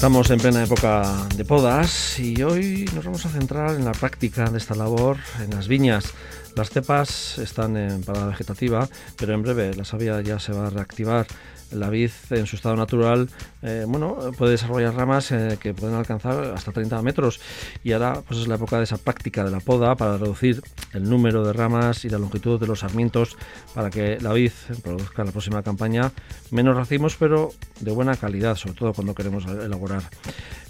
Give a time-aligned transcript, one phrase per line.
[0.00, 4.48] Estamos en plena época de podas y hoy nos vamos a centrar en la práctica
[4.48, 6.14] de esta labor en las viñas.
[6.56, 8.88] Las cepas están en parada vegetativa,
[9.18, 11.26] pero en breve la savia ya se va a reactivar
[11.72, 13.28] la vid en su estado natural
[13.62, 17.40] eh, bueno, puede desarrollar ramas eh, que pueden alcanzar hasta 30 metros
[17.84, 20.62] y ahora pues es la época de esa práctica de la poda para reducir
[20.94, 23.36] el número de ramas y la longitud de los sarmientos
[23.74, 24.52] para que la vid
[24.82, 26.10] produzca en la próxima campaña
[26.50, 30.02] menos racimos pero de buena calidad, sobre todo cuando queremos elaborar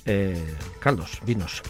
[0.07, 0.43] eh,
[0.81, 1.63] caldos, vinos.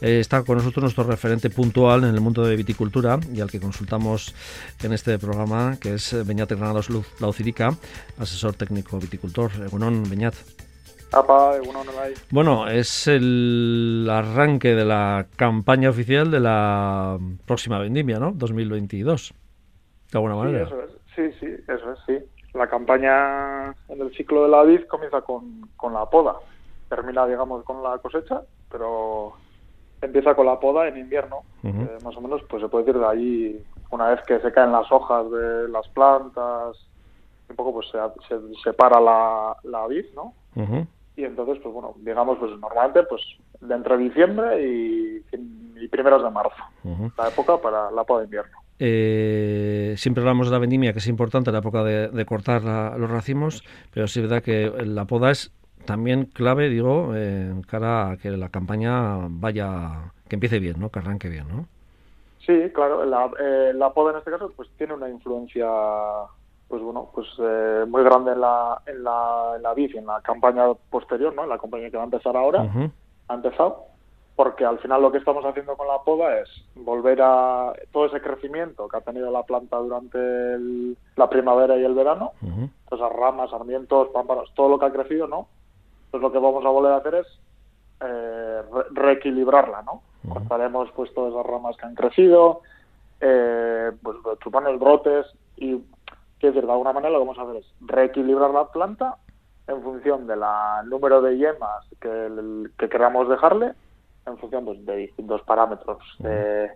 [0.00, 4.34] está con nosotros nuestro referente puntual en el mundo de viticultura y al que consultamos
[4.82, 7.76] en este programa, que es Beñat Granados Laucirica,
[8.18, 9.50] asesor técnico viticultor.
[9.66, 10.34] Egunon, Beñat.
[12.30, 18.32] Bueno, es el arranque de la campaña oficial de la próxima vendimia, ¿no?
[18.32, 19.32] 2022.
[20.12, 20.68] De alguna manera.
[21.14, 22.18] Sí, Sí, eso es, sí.
[22.54, 26.36] La campaña en el ciclo de la vid comienza con, con la poda.
[26.88, 29.34] Termina, digamos, con la cosecha, pero
[30.00, 31.38] empieza con la poda en invierno.
[31.64, 34.72] Eh, más o menos, pues se puede decir de ahí, una vez que se caen
[34.72, 36.87] las hojas de las plantas,
[37.48, 40.34] un poco pues se, se separa la, la vid, ¿no?
[41.18, 43.20] y entonces, pues bueno, digamos, pues normalmente, pues
[43.60, 45.20] de entre diciembre y,
[45.90, 46.62] primeros de marzo,
[47.16, 48.58] la época para la poda de invierno.
[48.78, 52.62] Eh, siempre hablamos de la vendimia, que es importante la época de, cortar
[52.98, 55.52] los racimos, pero sí es verdad que la poda es
[55.86, 60.90] también clave, digo, en cara a que la campaña vaya, que empiece bien, ¿no?
[60.90, 61.66] Que arranque bien, ¿no?
[62.46, 65.66] Sí, claro, la, eh, la poda en este caso pues tiene una influencia
[66.68, 70.20] pues bueno, pues eh, muy grande en la, en la, en la bici, en la
[70.20, 71.44] campaña posterior, ¿no?
[71.44, 72.70] En la campaña que va a empezar ahora,
[73.28, 73.86] ha empezado,
[74.36, 78.20] porque al final lo que estamos haciendo con la poda es volver a todo ese
[78.20, 80.18] crecimiento que ha tenido la planta durante
[81.16, 82.32] la primavera y el verano,
[82.92, 85.48] esas ramas, sarmientos, pámpanos, todo lo que ha crecido, ¿no?
[86.10, 87.26] Pues lo que vamos a volver a hacer es
[88.00, 90.02] eh, reequilibrarla, ¿no?
[90.28, 92.60] Cortaremos pues todas esas ramas que han crecido,
[93.20, 95.26] eh, pues chupanes, brotes
[95.56, 95.82] y
[96.38, 99.16] Quiero decir, de alguna manera lo que vamos a hacer es reequilibrar la planta
[99.66, 100.40] en función del
[100.84, 103.74] número de yemas que, que queramos dejarle,
[104.26, 106.70] en función pues, de distintos parámetros de,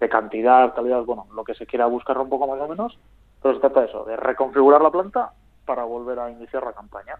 [0.00, 2.98] de, cantidad, calidad, bueno, lo que se quiera buscar un poco más o menos,
[3.42, 5.32] pero se trata de eso, de reconfigurar la planta
[5.64, 7.14] para volver a iniciar la campaña.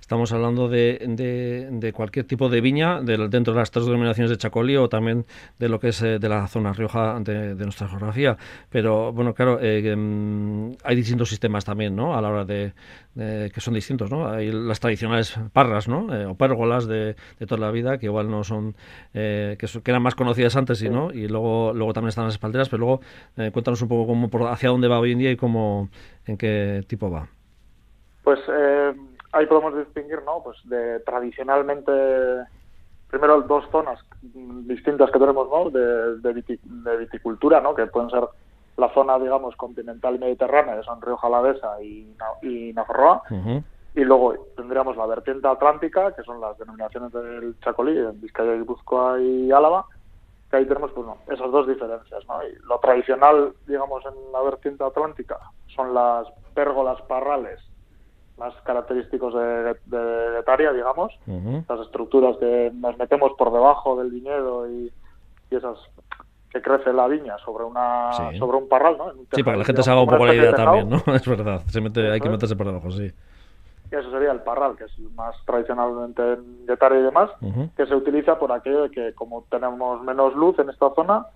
[0.00, 0.98] Estamos hablando de,
[1.70, 5.24] de, cualquier tipo de viña dentro de las tres denominaciones de Chacolí o también
[5.58, 8.36] de lo que es eh, de la zona Rioja de, nuestra geografía.
[8.70, 12.16] Pero bueno, claro, eh, em, hay distintos sistemas también, ¿no?
[12.16, 12.72] A la hora de,
[13.14, 14.28] que son distintos, ¿no?
[14.28, 16.14] Hay las tradicionales parras, ¿no?
[16.14, 18.74] Eh, o pérgolas de, toda la vida que igual no son
[19.12, 22.68] que, que, eran más conocidas antes y no y luego luego también están las espalderas.
[22.68, 23.00] Pero luego
[23.52, 25.88] cuéntanos un poco cómo por, hacia dónde va hoy en día y cómo
[26.26, 27.28] en qué tipo va.
[28.22, 28.92] Pues eh,
[29.32, 30.42] ahí podemos distinguir, ¿no?
[30.42, 31.92] Pues de tradicionalmente,
[33.08, 35.70] primero dos zonas distintas que tenemos, ¿no?
[35.70, 37.74] De, de, viticultura, ¿no?
[37.74, 38.24] Que pueden ser
[38.76, 43.22] la zona, digamos, continental y mediterránea, que son Río Jalavesa y, y Navarroa.
[43.94, 49.20] Y luego tendríamos la vertiente atlántica, que son las denominaciones del Chacolí, en Vizcaya, Guipúzcoa
[49.20, 49.84] y Álava,
[50.50, 52.26] que ahí tenemos pues, esas dos diferencias.
[52.26, 52.42] ¿no?
[52.42, 55.38] Y lo tradicional, digamos, en la vertiente atlántica
[55.74, 57.60] son las pérgolas parrales
[58.38, 61.12] más característicos de, de, Taria, digamos,
[61.68, 64.92] las estructuras que nos metemos por debajo del viñedo y,
[65.50, 65.76] esas
[66.50, 69.12] que crece la viña sobre una sobre un parral, ¿no?
[69.32, 71.02] sí, para que la gente se haga un poco la idea también, ¿no?
[71.14, 73.12] Es verdad, se mete, hay que meterse por debajo, sí.
[73.90, 77.30] Y eso sería el parral, que es más tradicionalmente de y demás,
[77.76, 81.26] que se utiliza por aquello de que como tenemos menos luz en esta zona,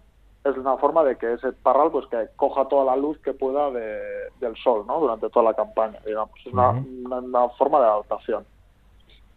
[0.51, 3.71] es una forma de que ese parral pues que coja toda la luz que pueda
[3.71, 5.01] del sol ¿no?
[5.01, 6.31] durante toda la campaña digamos.
[6.45, 8.45] Es una, una, forma de adaptación.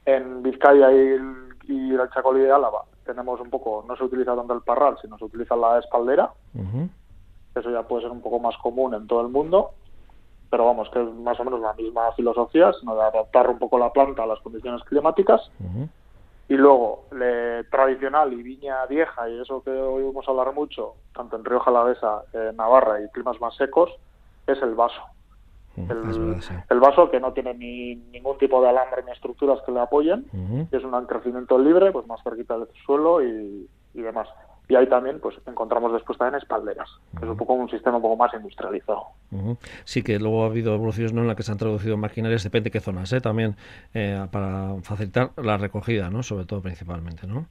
[0.05, 4.35] En Vizcaya y el, y el Chacolí de Álava tenemos un poco no se utiliza
[4.35, 6.31] tanto el parral sino se utiliza la espaldera.
[7.55, 9.71] Eso ya puede ser un poco más común en todo el mundo
[10.49, 13.77] pero vamos que es más o menos la misma filosofía sino de adaptar un poco
[13.77, 15.49] la planta a las condiciones climáticas
[16.49, 21.45] y luego, le, tradicional y viña vieja, y eso que oímos hablar mucho, tanto en
[21.45, 23.91] Río Jalavesa, en Navarra y climas más secos,
[24.47, 25.01] es el vaso.
[25.77, 29.79] El, el, vaso que no tiene ni ningún tipo de alambre ni estructuras que le
[29.79, 30.25] apoyen,
[30.71, 34.27] es un crecimiento libre, pues más cerquita del suelo y, y demás.
[34.69, 36.87] Y ahí también pues encontramos después también espalderas,
[37.17, 39.07] que es un poco un sistema un poco más industrializado.
[39.83, 41.21] Sí, que luego ha habido evoluciones ¿no?
[41.21, 43.19] en las que se han traducido maquinarias, depende de qué zonas, ¿eh?
[43.19, 43.55] también
[43.95, 46.21] eh, para facilitar la recogida, ¿no?
[46.21, 47.47] sobre todo principalmente, ¿no?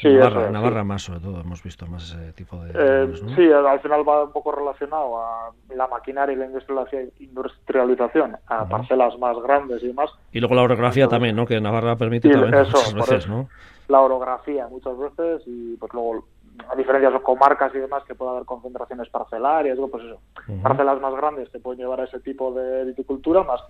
[0.00, 2.70] Sí, Navarra, Navarra más sobre todo, hemos visto más ese tipo de...
[2.72, 8.64] Eh, Sí, al final va un poco relacionado a la maquinaria y la industrialización, a
[8.68, 10.10] parcelas más grandes y demás.
[10.32, 11.46] Y luego la orografía también, ¿no?
[11.46, 13.48] Que Navarra permite también muchas veces, ¿no?
[13.88, 16.24] La orografía muchas veces y pues luego
[16.68, 20.20] a diferencia de comarcas y demás que puede haber concentraciones parcelarias, pues eso,
[20.62, 23.60] parcelas más grandes te pueden llevar a ese tipo de viticultura más,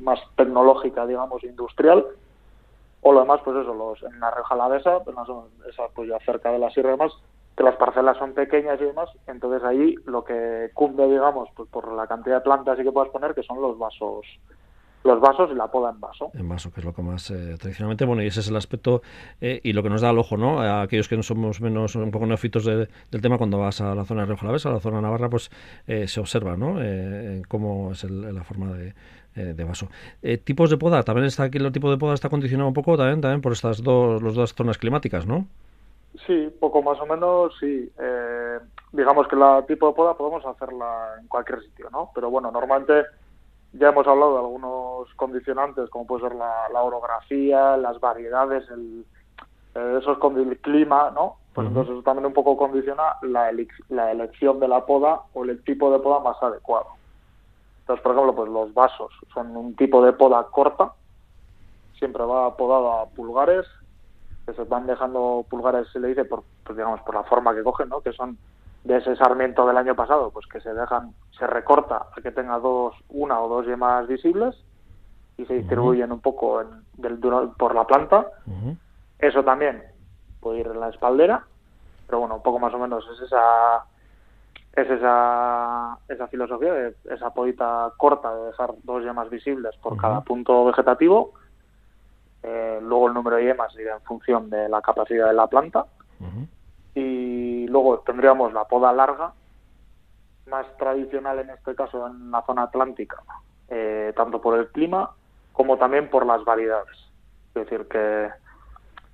[0.00, 2.06] más tecnológica, digamos, industrial,
[3.02, 5.16] o lo demás, pues eso, los, en la Rioja Alavesa, pues
[5.68, 7.12] esa, pues ya cerca de la sierra y demás,
[7.56, 11.92] que las parcelas son pequeñas y demás, entonces ahí lo que cumple, digamos, pues por
[11.92, 14.26] la cantidad de plantas y que puedas poner, que son los vasos
[15.04, 16.30] los vasos y la poda en vaso.
[16.34, 19.02] En vaso, que es lo que más eh, tradicionalmente, bueno, y ese es el aspecto
[19.40, 20.60] eh, y lo que nos da al ojo, ¿no?
[20.60, 22.88] A aquellos que no somos menos, un poco neofitos del
[23.20, 25.50] tema, cuando vas a la zona de Rioja a la zona de Navarra, pues
[25.86, 26.76] eh, se observa, ¿no?
[27.48, 28.94] cómo es la forma de,
[29.54, 29.88] de vaso.
[30.44, 33.20] tipos de poda, también está aquí, el tipo de poda está condicionado un poco también,
[33.20, 35.46] también por estas dos, las dos zonas climáticas, ¿no?
[36.26, 37.90] Sí, poco más o menos, sí.
[38.92, 42.10] digamos que la tipo de poda podemos hacerla en cualquier sitio, ¿no?
[42.14, 43.04] Pero bueno, normalmente
[43.72, 49.04] ya hemos hablado de algunos condicionantes, como puede ser la, orografía, las variedades, el,
[49.74, 51.36] eh, esos con el clima, ¿no?
[51.54, 53.50] Pues entonces eso también un poco condiciona la,
[53.88, 56.86] la elección de la poda o el tipo de poda más adecuado.
[57.80, 60.92] Entonces, por ejemplo, pues los vasos son un tipo de poda corta,
[61.98, 63.66] siempre va podado a pulgares,
[64.46, 67.62] que se van dejando pulgares, se le dice, por, pues digamos, por la forma que
[67.62, 68.00] cogen, ¿no?
[68.00, 68.38] Que son
[68.84, 72.58] de ese sarmiento del año pasado, pues que se dejan, se recorta a que tenga
[72.58, 74.56] dos, una o dos yemas visibles
[75.36, 77.18] y se distribuyen un poco en, del,
[77.56, 78.26] por la planta.
[79.18, 79.82] Eso también
[80.40, 81.44] puede ir en la espaldera,
[82.06, 83.84] pero bueno, un poco más o menos es esa
[84.74, 90.22] es esa, esa filosofía de esa podita corta de dejar dos yemas visibles por cada
[90.22, 91.34] punto vegetativo.
[92.42, 95.86] Eh, luego el número de yemas irá en función de la capacidad de la planta
[97.62, 99.32] y luego tendríamos la poda larga,
[100.46, 103.22] más tradicional en este caso en la zona atlántica,
[103.68, 105.10] eh, tanto por el clima
[105.52, 106.98] como también por las variedades.
[107.48, 108.30] Es decir, que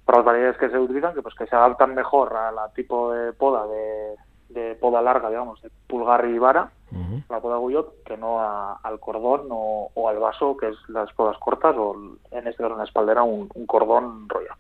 [0.05, 3.33] por las variedades que se utilizan, que pues que se adaptan mejor al tipo de
[3.33, 6.71] poda de, poda larga, digamos, de pulgar y vara,
[7.29, 11.77] la poda Guyot, que no al cordón o, al vaso, que es las podas cortas,
[11.77, 11.95] o
[12.31, 14.59] en este caso en la espaldera un, cordón royat.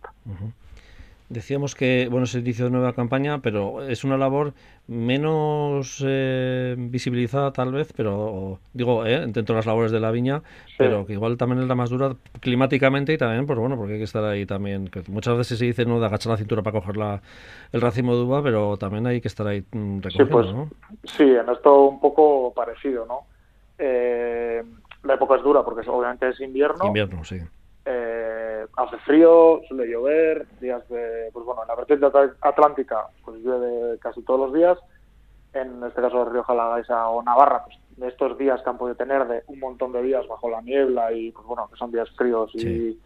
[1.29, 4.55] Decíamos que, bueno, es el inicio de nueva campaña, pero es una labor
[4.87, 10.43] menos eh, visibilizada tal vez, pero digo, eh, dentro de las labores de la viña,
[10.79, 13.99] pero que igual también es la más dura climáticamente y también, pues bueno, porque hay
[13.99, 16.81] que estar ahí también, que muchas veces se dice no de agachar la cintura para
[16.81, 17.21] coger la,
[17.73, 20.71] el racimo de uva, pero también hay que estar ahí mm, recogiendo, sí, pues, ¿no?
[21.05, 23.27] Sí, en esto un poco parecido, ¿no?
[23.79, 24.63] Eh,
[25.03, 26.87] la época es dura porque obviamente es invierno.
[26.87, 27.39] Invierno, sí
[27.90, 32.06] eh, hace frío, suele llover, días de, pues bueno, en la vertiente
[32.43, 34.79] atlántica pues llueve casi todos los días,
[35.55, 38.76] en este caso de Rioja, La Gaisa o Navarra, pues de estos días que han
[38.76, 41.90] podido tener de un montón de días bajo la niebla y pues bueno, que son
[41.90, 42.99] días fríos y,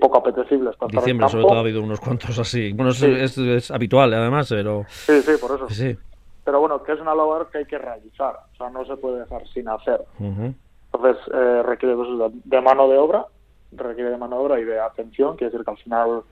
[0.00, 0.76] poco apetecibles.
[0.76, 4.84] Para Diciembre sobre todo ha habido unos cuantos así, bueno, es, habitual además, pero...
[4.88, 5.68] Sí, sí, por eso.
[5.68, 5.98] Sí.
[6.44, 9.18] Pero bueno, que es una labor que hay que realizar, o sea, no se puede
[9.18, 10.00] dejar sin hacer.
[10.20, 11.96] Entonces eh, requiere
[12.44, 13.26] de mano de obra,
[13.72, 16.22] requiere de mano de obra y de atención, quiere decir que al final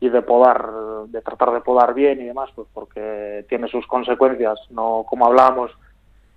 [0.00, 0.70] y de podar,
[1.08, 5.72] de tratar de podar bien y demás, pues porque tiene sus consecuencias, no como hablábamos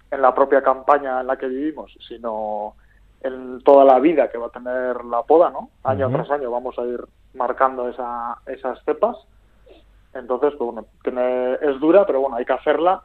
[0.10, 2.74] en la propia campaña en la que vivimos, sino
[3.22, 5.70] en toda la vida que va a tener la poda, ¿no?
[5.84, 7.02] Año tras año vamos a ir
[7.36, 9.16] marcando esa, esas cepas.
[10.14, 13.04] Entonces, pues bueno, tiene, es dura, pero bueno, hay que hacerla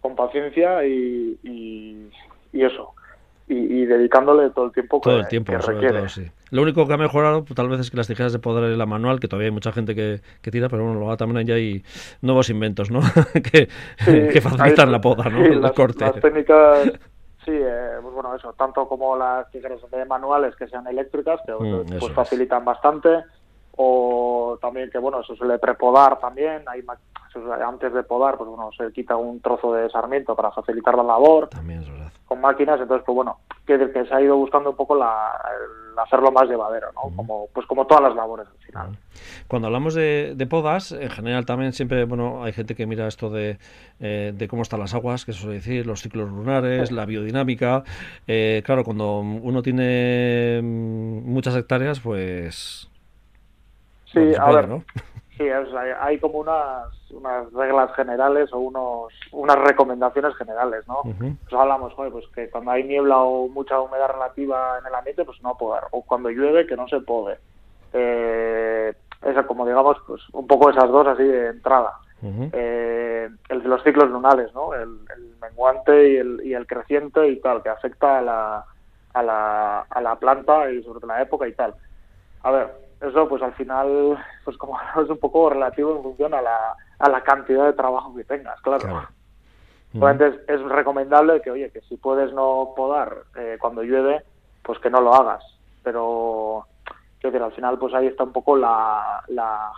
[0.00, 2.10] con paciencia y, y,
[2.52, 2.94] y eso
[3.48, 6.08] y, dedicándole todo el tiempo que, todo el tiempo, requiere.
[6.08, 6.30] sí.
[6.50, 8.86] Lo único que ha mejorado pues, tal vez es que las tijeras de poder la
[8.86, 11.82] manual, que todavía hay mucha gente que, tira, pero bueno, luego también ya hay
[12.20, 13.00] nuevos inventos, ¿no?
[13.34, 13.68] que,
[14.04, 15.42] que, facilitan la poda, ¿no?
[15.42, 16.04] las, corte.
[16.04, 16.92] Las técnicas,
[17.44, 21.52] sí, eh, pues bueno, eso, tanto como las tijeras de manuales que sean eléctricas, que
[21.52, 23.24] mm, pues facilitan bastante,
[23.76, 26.82] o también que bueno, eso suele prepodar también, hay
[27.64, 31.48] antes de podar, pues bueno, se quita un trozo de sarmiento para facilitar la labor.
[31.48, 34.76] También es verdad con máquinas, entonces pues bueno, que, que se ha ido buscando un
[34.76, 35.32] poco la,
[36.02, 37.16] hacerlo más llevadero, ¿no?
[37.16, 38.98] Como, pues como todas las labores al final.
[39.48, 43.58] Cuando hablamos de, podas, en general también siempre, bueno, hay gente que mira esto de,
[44.00, 47.82] eh, de cómo están las aguas, que se suele decir, los ciclos lunares, la biodinámica.
[48.26, 52.90] Eh, claro, cuando uno tiene mm, muchas hectáreas, pues...
[54.12, 54.84] Sí, a ver, ¿no?
[55.38, 55.44] Sí,
[56.00, 61.02] hay, como unas, unas reglas generales o unos, unas recomendaciones generales, ¿no?
[61.02, 65.40] Pues hablamos, pues que cuando hay niebla o mucha humedad relativa en el ambiente, pues
[65.40, 65.84] no podar.
[65.92, 67.38] O cuando llueve, que no se puede.
[67.92, 68.92] Eh,
[69.22, 71.94] esa, como digamos, pues un poco esas dos así de entrada.
[72.20, 74.74] Eh, el de los ciclos lunales, ¿no?
[74.74, 74.98] El,
[75.40, 78.64] menguante y el, y el creciente y tal, que afecta a la,
[79.14, 81.76] a la, a la planta y sobre la época y tal.
[82.42, 86.42] A ver, eso pues al final, pues como es un poco relativo en función a
[86.42, 89.08] la, a la cantidad de trabajo que tengas, claro.
[89.94, 94.22] Entonces es recomendable que, oye, que si puedes no podar eh, cuando llueve,
[94.62, 95.42] pues que no lo hagas.
[95.82, 96.66] Pero,
[97.20, 99.72] quiero decir, al final pues ahí está un poco la, la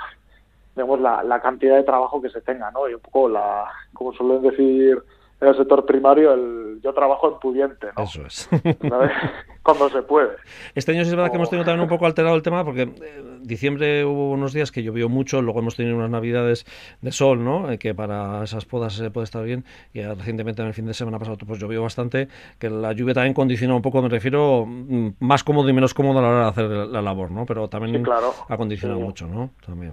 [0.75, 2.89] digamos, la, la cantidad de trabajo que se tenga, ¿no?
[2.89, 5.00] Y un poco la, como suelen decir
[5.41, 8.03] en el sector primario, el, yo trabajo en pudiente, ¿no?
[8.03, 8.49] Eso es.
[9.77, 10.31] Cuando se puede.
[10.75, 12.83] Este año sí es verdad que hemos tenido también un poco alterado el tema, porque
[12.83, 16.67] en eh, diciembre hubo unos días que llovió mucho, luego hemos tenido unas navidades
[17.00, 17.71] de sol, ¿no?
[17.71, 20.95] Eh, que para esas podas se puede estar bien, y recientemente en el fin de
[20.95, 25.11] semana pasado pues llovió bastante, que la lluvia también condiciona un poco, me refiero, mm,
[25.21, 27.47] más cómodo y menos cómodo a la hora de hacer la labor, ¿no?
[27.47, 28.05] Pero también
[28.49, 29.50] ha condicionado mucho, ¿no?
[29.65, 29.93] También.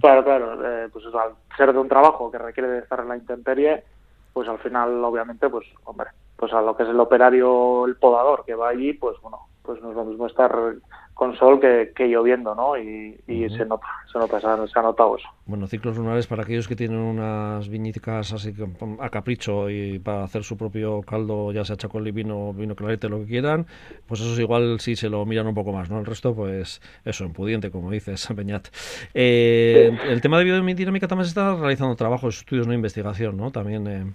[0.00, 3.08] Claro, claro, eh, pues eso, al ser de un trabajo que requiere de estar en
[3.08, 3.82] la intemperie,
[4.32, 8.44] pues al final, obviamente, pues, hombre, pues a lo que es el operario, el podador
[8.44, 10.52] que va allí, pues bueno, pues no es lo mismo estar
[11.14, 12.76] con sol que, lloviendo, ¿no?
[12.76, 15.28] Y, se nota, se nota, se ha, notado eso.
[15.46, 18.52] Bueno, ciclos lunares para aquellos que tienen unas viñitas así
[18.98, 23.20] a capricho y para hacer su propio caldo, ya sea chacolí, vino, vino clarete, lo
[23.20, 23.66] que quieran,
[24.08, 26.00] pues eso es igual si se lo miran un poco más, ¿no?
[26.00, 28.66] El resto, pues eso, impudiente, como dices, Beñat.
[29.14, 33.52] Eh, el tema de biodinámica también se está realizando trabajos, estudios, no investigación, ¿no?
[33.52, 33.86] También...
[33.86, 34.12] Eh...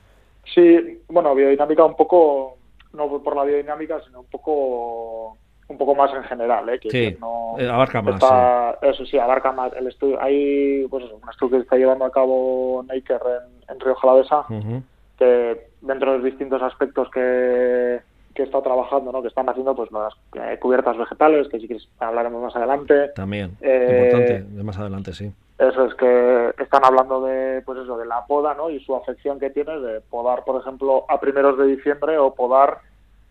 [0.54, 2.58] Sí, bueno, biodinámica un poco
[2.92, 6.79] no por la biodinámica, sino un poco un poco más en general, ¿eh?
[6.79, 8.22] Que no eh, abarca más.
[8.81, 9.74] Eso sí, abarca más.
[9.74, 13.95] El estudio, hay pues un estudio que está llevando a cabo Naker en, en Río
[13.95, 14.45] Jalavesa,
[15.17, 18.00] que dentro de los distintos aspectos que,
[18.36, 19.22] que está trabajando, ¿no?
[19.22, 23.10] que están haciendo pues las eh, cubiertas vegetales, que si quieres hablaremos más adelante.
[23.15, 25.31] También, eh, importante, más adelante, sí.
[25.57, 28.69] Eso es que están hablando de pues eso de la poda, ¿no?
[28.69, 32.79] Y su afección que tiene de podar, por ejemplo, a primeros de diciembre o podar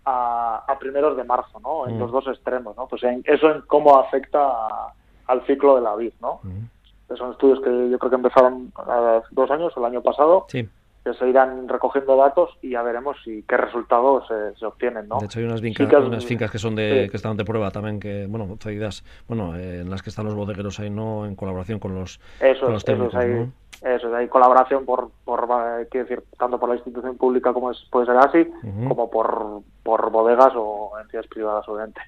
[0.04, 1.88] a, primeros de marzo, ¿no?
[1.88, 2.00] En mm.
[2.00, 2.86] los dos extremos, ¿no?
[2.86, 4.92] Pues eso en cómo afecta
[5.26, 6.40] al ciclo de la vid, ¿no?
[6.42, 7.16] Mm.
[7.16, 10.46] Son estudios que yo creo que empezaron hace dos años, el año pasado.
[10.48, 10.68] Sí
[11.04, 14.24] que se irán recogiendo datos y ya veremos si qué resultados
[14.58, 15.18] se, obtienen, ¿no?
[15.18, 18.26] De hecho hay unas, unas fincas que son de que están de prueba también que
[18.26, 21.94] bueno cedidas bueno eh, en las que están los bodegueros ahí no en colaboración con
[21.94, 23.52] los eso, los técnicos, eso
[23.82, 25.46] eso hay colaboración por por
[25.90, 28.50] quiero decir tanto por la institución pública como es, puede ser así
[28.88, 32.00] como por por bodegas o entidades privadas obviamente.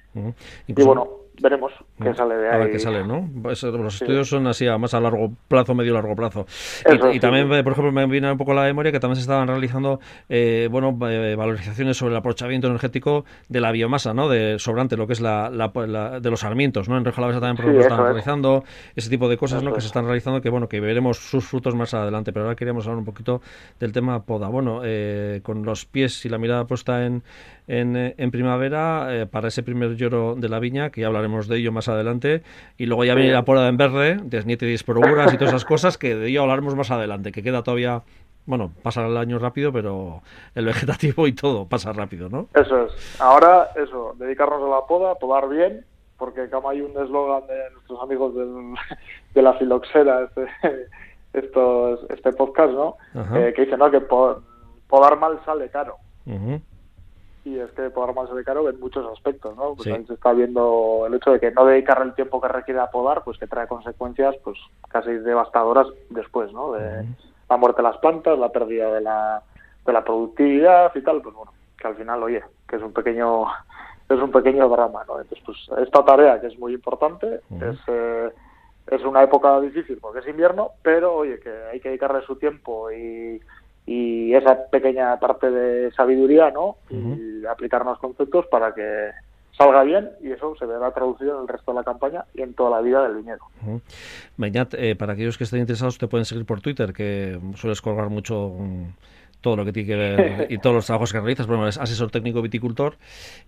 [0.67, 2.55] Y bueno veremos qué sale de ahí.
[2.55, 3.29] A ver qué sale, ¿no?
[3.41, 6.45] Pues, eh, los estudios son así, más a largo plazo, medio largo plazo.
[7.13, 9.99] y, también, por ejemplo, me viene un poco la memoria que también se estaban realizando,
[10.29, 14.29] eh, bueno, eh, valorizaciones sobre el aprovechamiento energético de la biomasa, ¿no?
[14.29, 16.97] De sobrante, lo que es la, de los sarmientos, ¿no?
[16.97, 18.63] En Reja también, por ejemplo, están realizando
[18.95, 19.73] ese tipo de cosas, ¿no?
[19.73, 22.31] Que se están realizando, que bueno, que veremos sus frutos más adelante.
[22.33, 23.41] Pero ahora queríamos hablar un poquito
[23.79, 24.47] del tema poda.
[24.47, 24.81] Bueno,
[25.43, 27.23] con los pies y la mirada puesta en,
[27.67, 31.71] en, en primavera, para ese primer lloro de la viña, que ya hablaremos de ello
[31.71, 32.43] más adelante.
[32.77, 35.97] Y luego ya viene la poda en verde, desniete y desproguras y todas esas cosas
[35.97, 38.03] que de ello hablaremos más adelante, que queda todavía
[38.47, 40.21] bueno, pasa el año rápido, pero
[40.55, 42.47] el vegetativo y todo pasa rápido, ¿no?
[42.53, 43.21] Eso es.
[43.21, 45.85] Ahora, eso, dedicarnos a la poda, podar bien,
[46.17, 48.33] porque como hay un eslogan de nuestros amigos
[49.35, 50.47] de la filoxera, este,
[51.33, 52.95] estos, este podcast, ¿no?
[53.35, 53.91] Eh, que dice, ¿no?
[53.91, 55.97] Que podar mal sale caro
[57.47, 59.73] y es que podar más de caro en muchos aspectos, ¿no?
[59.75, 62.81] Pues ahí se está viendo el hecho de que no dedicar el tiempo que requiere
[62.81, 64.57] a podar, pues que trae consecuencias pues
[64.89, 66.73] casi devastadoras después, ¿no?
[66.73, 67.05] De
[67.49, 69.41] la muerte de las plantas, la pérdida de la,
[69.85, 73.45] de la productividad y tal, pues bueno, que al final, oye, que es un pequeño
[74.09, 75.21] es un pequeño drama, ¿no?
[75.21, 78.29] Entonces, pues esta tarea que es muy importante, es, eh,
[78.87, 82.91] es una época difícil porque es invierno, pero oye, que hay que dedicarle su tiempo
[82.91, 83.41] y
[83.87, 86.75] y esa pequeña parte de sabiduría, ¿no?
[86.91, 89.11] Y aplicar los conceptos para que
[89.57, 92.53] salga bien y eso se verá traducido en el resto de la campaña y en
[92.53, 93.39] toda la vida del viñedo.
[93.65, 93.79] Uh
[94.99, 98.83] para aquellos que estén interesados te pueden seguir por Twitter, que sueles colgar mucho mm,
[99.41, 101.47] todo lo que tiene que ver y todos los trabajos que realizas.
[101.47, 102.97] Bueno, eres asesor técnico viticultor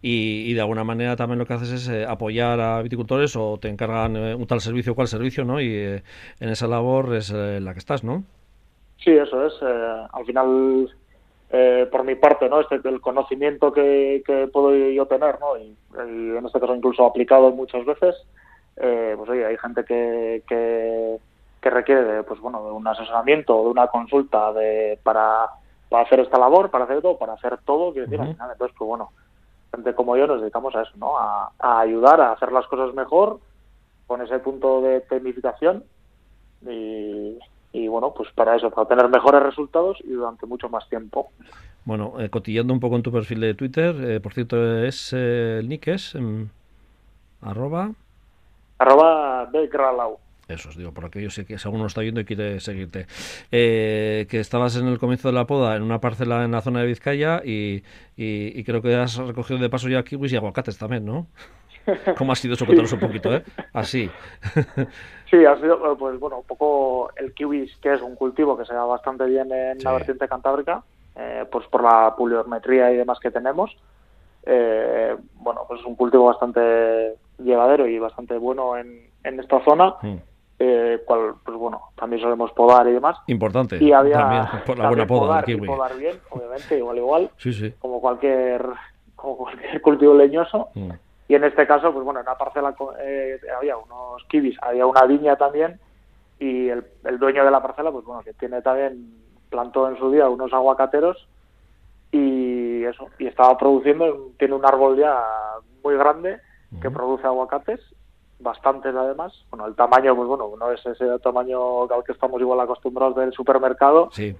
[0.02, 3.68] y, de alguna manera también lo que haces es eh, apoyar a viticultores o te
[3.68, 5.60] encargan eh, un tal servicio o cual servicio, ¿no?
[5.62, 8.24] Y en esa labor es la que estás, ¿no?
[9.04, 9.54] Sí, eso es.
[9.62, 10.90] Eh, al final,
[11.52, 12.60] eh, por mi parte, ¿no?
[12.60, 15.58] Este, el conocimiento que, que puedo yo tener, ¿no?
[15.58, 18.16] Y, en este caso incluso aplicado muchas veces,
[18.78, 23.70] eh, pues oye, hay gente que, que, requiere de, pues bueno, de un asesoramiento, de
[23.70, 25.48] una consulta de, para,
[25.90, 28.76] para hacer esta labor, para hacer todo, para hacer todo, quiero decir, al final, entonces,
[28.78, 29.12] pues bueno,
[29.74, 31.18] gente como yo nos dedicamos a eso, ¿no?
[31.18, 33.40] A, a ayudar a hacer las cosas mejor
[34.08, 35.84] con ese punto de tecnificación
[36.62, 37.40] y,
[37.74, 41.32] bueno, pues para eso, para tener mejores resultados y durante mucho más tiempo.
[41.86, 45.60] Bueno, eh, cotillando un poco en tu perfil de Twitter, eh, por cierto, es eh,
[45.60, 46.50] el nick es em,
[47.42, 47.92] arroba
[48.78, 49.50] arroba
[50.48, 53.08] Eso os digo, por aquello sé que si alguno está viendo y quiere seguirte.
[53.50, 56.88] que estabas en el comienzo de la poda en una parcela en la zona de
[56.88, 57.84] Vizcaya y,
[58.16, 61.28] y, creo que has recogido de paso ya kiwis y aguacates también, ¿no?
[62.18, 62.66] ¿Cómo ha sido eso?
[62.66, 63.44] Cuéntanos un poquito, ¿eh?
[63.74, 64.10] Así.
[65.30, 68.74] sí, ha sido, pues bueno, un poco el kiwi, que es un cultivo que se
[68.74, 70.84] da bastante bien en la vertiente cantábrica,
[71.16, 73.76] eh, pues por la pluviometría y demás que tenemos.
[74.46, 79.96] Eh, bueno, pues es un cultivo bastante llevadero y bastante bueno en, en esta zona.
[80.02, 80.16] Mm.
[80.62, 83.18] Eh, cual, pues bueno, también solemos podar y demás.
[83.28, 83.82] Importante.
[83.82, 85.68] Y había también, por la buena poda podar, kiwi.
[85.68, 87.32] podar bien, obviamente, igual igual.
[87.38, 87.74] Sí, sí.
[87.80, 88.66] Como cualquier,
[89.16, 90.68] como cualquier cultivo leñoso.
[90.76, 90.90] Mm.
[91.30, 95.06] Y en este caso, pues bueno, en una parcela eh, había unos kibis, había una
[95.06, 95.80] viña también,
[96.40, 96.84] y el,
[97.20, 99.14] dueño de la parcela, pues bueno, que tiene también,
[99.48, 101.28] plantó en su día unos aguacateros,
[102.12, 105.24] y eso, y estaba produciendo, tiene un árbol ya
[105.84, 106.40] muy grande
[106.82, 107.80] que produce aguacates,
[108.40, 109.32] bastantes además.
[109.52, 113.34] Bueno, el tamaño, pues bueno, no es ese tamaño al que estamos igual acostumbrados del
[113.34, 114.36] supermercado, sí.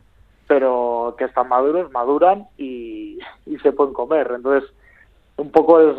[0.48, 4.32] pero que están maduros, maduran y, y se pueden comer.
[4.36, 4.68] Entonces,
[5.40, 5.98] un poco es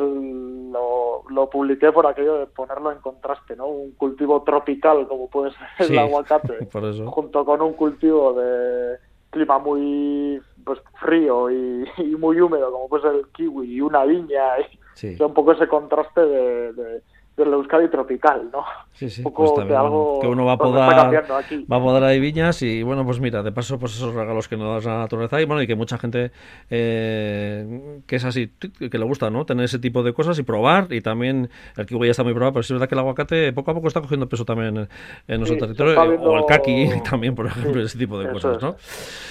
[1.30, 3.66] lo, publiqué por aquello de ponerlo en contraste, ¿no?
[3.66, 6.68] Un cultivo tropical como puede ser el aguacate,
[7.06, 8.96] junto con un cultivo de
[9.30, 11.86] clima muy pues frío y,
[12.18, 14.58] muy húmedo como puede ser el kiwi y una viña,
[15.02, 17.02] y, un poco ese contraste de
[17.36, 18.64] del Euskadi tropical, ¿no?
[18.92, 23.04] Sí, sí, pues que uno va a podar, va a podar ahí viñas y bueno,
[23.04, 25.66] pues mira, de paso pues esos regalos que nos da la naturaleza y bueno, y
[25.66, 26.32] que mucha gente
[26.68, 29.46] eh, que es así, que le gusta, ¿no?
[29.46, 32.52] Tener ese tipo de cosas y probar y también el kiwi ya está muy probado,
[32.52, 34.88] pero es verdad que el aguacate poco a poco está cogiendo peso también
[35.26, 38.76] en, nuestro territorio o el kaki también, por ejemplo, ese tipo de cosas, ¿no?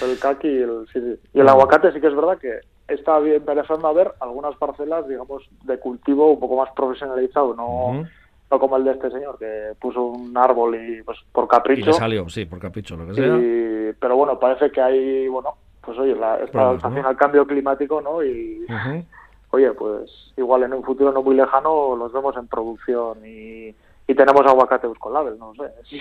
[0.02, 3.93] El kaki y el, y el aguacate sí que es verdad que está empezando a
[3.93, 8.06] ver algunas parcelas, digamos, de cultivo un poco más profesionalizado, no,
[8.52, 11.82] no como el de este señor, que puso un árbol y pues por capricho.
[11.82, 13.95] Y le salió, sí, por capricho, lo que sea.
[13.99, 18.23] pero bueno, parece que hay, bueno, pues oye, la, está al cambio climático, ¿no?
[18.23, 18.65] Y,
[19.52, 23.75] oye, pues igual en un futuro no muy lejano los vemos en producción y
[24.10, 25.72] y tenemos aguacate label, no sé.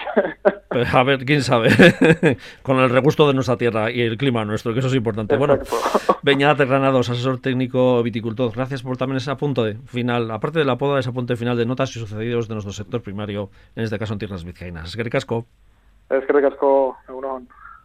[0.70, 1.70] Pues, a ver, quién sabe.
[2.62, 5.36] Con el regusto de nuestra tierra y el clima nuestro, que eso es importante.
[5.36, 5.58] Bueno,
[6.22, 11.00] Beñat Granados, asesor técnico viticultor, gracias por también ese apunte final, aparte de la poda,
[11.00, 14.20] ese apunte final de notas y sucedidos de nuestro sector primario, en este caso en
[14.20, 14.88] tierras vizcaínas.
[14.88, 15.44] Es que ricasco.
[16.08, 16.96] Es que ricasco,